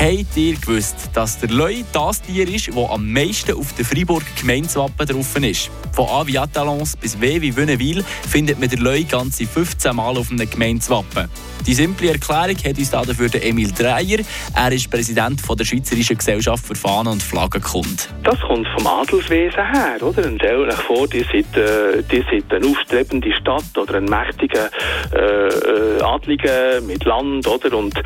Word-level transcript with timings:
Habt 0.00 0.34
ihr 0.34 0.54
gewusst, 0.54 1.10
dass 1.12 1.38
der 1.40 1.50
Leu 1.50 1.82
das 1.92 2.22
Tier 2.22 2.48
ist, 2.48 2.68
das 2.68 2.90
am 2.90 3.12
meisten 3.12 3.52
auf 3.52 3.74
der 3.74 3.84
Freiburg 3.84 4.22
Gemeinswappen 4.40 5.06
drauf 5.06 5.36
ist? 5.36 5.70
Von 5.92 6.08
A 6.08 6.26
wie 6.26 6.38
Atalons 6.38 6.96
bis 6.96 7.20
W 7.20 7.42
wie 7.42 7.54
Wünnewil 7.54 8.02
findet 8.26 8.58
man 8.58 8.70
den 8.70 8.80
Leu 8.80 9.04
ganze 9.04 9.44
15 9.44 9.94
Mal 9.94 10.16
auf 10.16 10.30
einem 10.30 10.48
Gemeinswappen. 10.48 11.28
Die 11.66 11.74
simple 11.74 12.12
Erklärung 12.12 12.56
hat 12.56 12.78
uns 12.78 12.90
dafür 12.90 13.28
Emil 13.42 13.70
Dreyer. 13.72 14.20
Er 14.56 14.72
ist 14.72 14.90
Präsident 14.90 15.42
der 15.46 15.64
Schweizerischen 15.66 16.16
Gesellschaft 16.16 16.66
für 16.66 16.74
Fahnen 16.74 17.12
und 17.12 17.22
Flaggenkunde. 17.22 18.02
Das 18.22 18.40
kommt 18.40 18.66
vom 18.68 18.86
Adelswesen 18.86 19.70
her, 19.70 19.98
oder? 20.00 20.26
Und 20.26 20.38
stellt 20.38 20.72
euch 20.72 20.80
vor, 20.80 21.06
die 21.08 21.26
sind, 21.30 21.54
äh, 21.58 22.02
die 22.10 22.24
eine 22.48 22.66
aufstrebende 22.66 23.30
Stadt 23.34 23.76
oder 23.76 23.96
ein 23.98 24.06
mächtiger 24.06 24.70
äh, 25.12 25.48
äh, 25.48 26.02
Adliger 26.02 26.80
mit 26.80 27.04
Land, 27.04 27.46
oder? 27.46 27.76
Und 27.76 27.98
äh, 27.98 28.02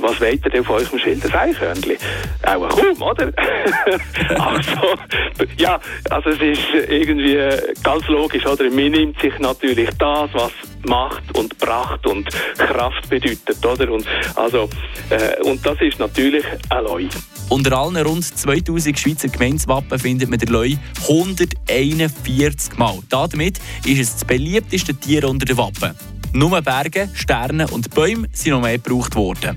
was 0.00 0.18
wollt 0.22 0.42
ihr 0.42 0.50
denn 0.50 0.64
von 0.64 0.76
eurem 0.76 0.98
Schild? 0.98 1.33
Ein 1.34 1.50
Eichhörnchen? 1.50 1.96
Auch 2.46 2.68
kaum, 2.68 3.02
oder? 3.02 3.32
also, 4.38 4.70
ja, 5.56 5.80
also 6.10 6.30
es 6.30 6.40
ist 6.40 6.88
irgendwie 6.88 7.38
ganz 7.82 8.06
logisch, 8.06 8.46
oder? 8.46 8.64
Man 8.70 8.92
nimmt 8.92 9.20
sich 9.20 9.36
natürlich 9.40 9.90
das, 9.98 10.30
was 10.32 10.52
Macht 10.86 11.36
und 11.36 11.58
Pracht 11.58 12.06
und 12.06 12.28
Kraft 12.56 13.08
bedeutet, 13.08 13.64
oder? 13.64 13.90
Und, 13.90 14.06
also, 14.36 14.68
äh, 15.10 15.42
und 15.42 15.64
das 15.66 15.80
ist 15.80 15.98
natürlich 15.98 16.44
ein 16.70 16.84
Leu. 16.84 17.06
Unter 17.48 17.78
allen 17.78 17.96
rund 17.96 18.24
2000 18.24 18.98
Schweizer 18.98 19.28
Gemeinswappen 19.28 19.98
findet 19.98 20.30
man 20.30 20.38
den 20.38 20.50
Leu 20.50 20.74
141 21.08 22.78
Mal. 22.78 22.98
Damit 23.08 23.58
ist 23.84 24.00
es 24.00 24.12
das 24.14 24.24
beliebteste 24.24 24.94
Tier 24.94 25.28
unter 25.28 25.46
den 25.46 25.56
Wappen. 25.58 25.94
Nur 26.32 26.60
Berge, 26.62 27.08
Sterne 27.14 27.66
und 27.68 27.94
Bäume 27.94 28.28
sind 28.32 28.52
noch 28.52 28.62
mehr 28.62 28.78
gebraucht 28.78 29.14
worden. 29.14 29.56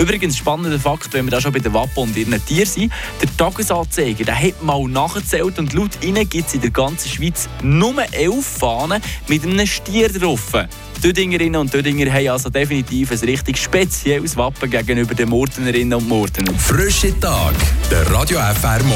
Übrigens, 0.00 0.36
spannender 0.36 0.78
Fakt, 0.78 1.12
wenn 1.12 1.26
wir 1.26 1.32
da 1.32 1.40
schon 1.40 1.52
bei 1.52 1.58
den 1.58 1.74
Wappen 1.74 2.04
und 2.04 2.16
ihren 2.16 2.44
Tieren 2.46 2.66
sind, 2.66 2.92
der 3.20 3.36
Tagesanzeiger 3.36 4.24
der 4.24 4.40
hat 4.40 4.62
mal 4.62 4.86
nachgezählt 4.86 5.58
und 5.58 5.72
laut 5.72 5.90
ihnen 6.02 6.28
gibt 6.28 6.48
es 6.48 6.54
in 6.54 6.60
der 6.60 6.70
ganzen 6.70 7.08
Schweiz 7.08 7.48
nur 7.62 7.94
elf 8.12 8.46
Fahnen 8.46 9.02
mit 9.26 9.44
einem 9.44 9.66
Stier 9.66 10.08
drauf. 10.08 10.52
Dödingerinnen 11.02 11.60
und 11.60 11.74
Dödinger 11.74 12.12
haben 12.12 12.28
also 12.28 12.48
definitiv 12.48 13.10
ein 13.10 13.18
richtig 13.18 13.58
spezielles 13.58 14.36
Wappen 14.36 14.70
gegenüber 14.70 15.14
den 15.14 15.30
Murtenerinnen 15.30 15.94
und 15.94 16.08
Murtenern. 16.08 16.56
Frische 16.58 17.18
Tag, 17.18 17.54
der 17.90 18.08
Radio 18.12 18.38
FR 18.38 18.82
Morgen. 18.84 18.92